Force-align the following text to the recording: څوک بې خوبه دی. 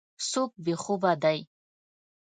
څوک 0.29 0.51
بې 0.63 0.73
خوبه 0.81 1.11
دی. 1.23 1.39